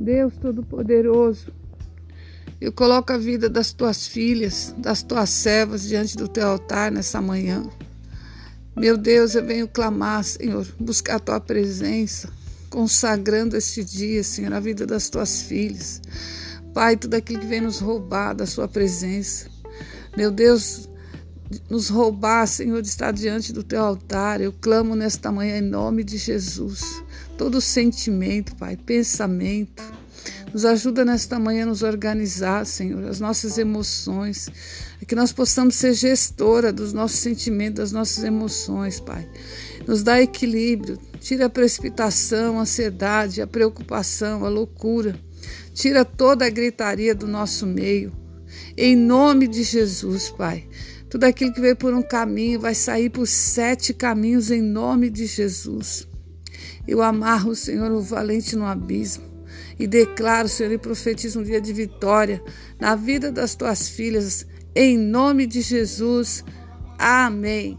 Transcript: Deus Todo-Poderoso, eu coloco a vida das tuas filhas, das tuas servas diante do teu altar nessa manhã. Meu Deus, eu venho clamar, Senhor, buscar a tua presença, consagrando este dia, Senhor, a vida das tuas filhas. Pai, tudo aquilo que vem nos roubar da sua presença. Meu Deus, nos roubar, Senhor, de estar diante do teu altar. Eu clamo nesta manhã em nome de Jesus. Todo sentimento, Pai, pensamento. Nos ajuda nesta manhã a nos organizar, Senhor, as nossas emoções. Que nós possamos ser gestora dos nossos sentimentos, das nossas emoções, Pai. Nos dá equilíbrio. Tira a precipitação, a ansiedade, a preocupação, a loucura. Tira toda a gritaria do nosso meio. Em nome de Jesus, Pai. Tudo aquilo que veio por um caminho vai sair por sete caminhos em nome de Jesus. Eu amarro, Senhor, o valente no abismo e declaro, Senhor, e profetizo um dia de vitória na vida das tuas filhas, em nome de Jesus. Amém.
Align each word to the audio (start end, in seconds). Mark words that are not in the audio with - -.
Deus 0.00 0.34
Todo-Poderoso, 0.38 1.52
eu 2.60 2.72
coloco 2.72 3.12
a 3.12 3.18
vida 3.18 3.48
das 3.48 3.72
tuas 3.72 4.06
filhas, 4.06 4.74
das 4.76 5.02
tuas 5.02 5.30
servas 5.30 5.82
diante 5.82 6.16
do 6.16 6.26
teu 6.26 6.46
altar 6.48 6.90
nessa 6.90 7.20
manhã. 7.20 7.62
Meu 8.76 8.96
Deus, 8.96 9.34
eu 9.34 9.44
venho 9.44 9.68
clamar, 9.68 10.24
Senhor, 10.24 10.66
buscar 10.78 11.16
a 11.16 11.20
tua 11.20 11.40
presença, 11.40 12.30
consagrando 12.68 13.56
este 13.56 13.84
dia, 13.84 14.24
Senhor, 14.24 14.52
a 14.52 14.60
vida 14.60 14.86
das 14.86 15.08
tuas 15.08 15.42
filhas. 15.42 16.02
Pai, 16.74 16.96
tudo 16.96 17.14
aquilo 17.14 17.40
que 17.40 17.46
vem 17.46 17.60
nos 17.60 17.78
roubar 17.78 18.34
da 18.34 18.46
sua 18.46 18.68
presença. 18.68 19.48
Meu 20.16 20.30
Deus, 20.30 20.89
nos 21.68 21.88
roubar, 21.88 22.46
Senhor, 22.46 22.80
de 22.80 22.88
estar 22.88 23.12
diante 23.12 23.52
do 23.52 23.62
teu 23.62 23.82
altar. 23.82 24.40
Eu 24.40 24.52
clamo 24.52 24.94
nesta 24.94 25.32
manhã 25.32 25.58
em 25.58 25.62
nome 25.62 26.04
de 26.04 26.16
Jesus. 26.16 27.02
Todo 27.36 27.60
sentimento, 27.60 28.54
Pai, 28.56 28.76
pensamento. 28.76 29.82
Nos 30.52 30.64
ajuda 30.64 31.04
nesta 31.04 31.38
manhã 31.38 31.62
a 31.62 31.66
nos 31.66 31.82
organizar, 31.82 32.66
Senhor, 32.66 33.04
as 33.04 33.20
nossas 33.20 33.56
emoções. 33.56 34.48
Que 35.06 35.14
nós 35.14 35.32
possamos 35.32 35.76
ser 35.76 35.94
gestora 35.94 36.72
dos 36.72 36.92
nossos 36.92 37.18
sentimentos, 37.18 37.78
das 37.78 37.92
nossas 37.92 38.22
emoções, 38.24 39.00
Pai. 39.00 39.28
Nos 39.86 40.02
dá 40.02 40.20
equilíbrio. 40.20 40.98
Tira 41.20 41.46
a 41.46 41.50
precipitação, 41.50 42.58
a 42.58 42.62
ansiedade, 42.62 43.42
a 43.42 43.46
preocupação, 43.46 44.44
a 44.44 44.48
loucura. 44.48 45.18
Tira 45.72 46.04
toda 46.04 46.44
a 46.44 46.50
gritaria 46.50 47.14
do 47.14 47.26
nosso 47.26 47.66
meio. 47.66 48.12
Em 48.76 48.96
nome 48.96 49.46
de 49.46 49.62
Jesus, 49.62 50.30
Pai. 50.30 50.68
Tudo 51.08 51.24
aquilo 51.24 51.52
que 51.52 51.60
veio 51.60 51.76
por 51.76 51.92
um 51.92 52.02
caminho 52.02 52.60
vai 52.60 52.74
sair 52.74 53.10
por 53.10 53.26
sete 53.26 53.92
caminhos 53.92 54.50
em 54.50 54.62
nome 54.62 55.10
de 55.10 55.26
Jesus. 55.26 56.06
Eu 56.86 57.02
amarro, 57.02 57.54
Senhor, 57.54 57.90
o 57.90 58.00
valente 58.00 58.54
no 58.54 58.64
abismo 58.64 59.30
e 59.78 59.86
declaro, 59.86 60.48
Senhor, 60.48 60.72
e 60.72 60.78
profetizo 60.78 61.40
um 61.40 61.42
dia 61.42 61.60
de 61.60 61.72
vitória 61.72 62.42
na 62.78 62.94
vida 62.94 63.32
das 63.32 63.54
tuas 63.54 63.88
filhas, 63.88 64.46
em 64.74 64.96
nome 64.98 65.46
de 65.46 65.62
Jesus. 65.62 66.44
Amém. 66.98 67.78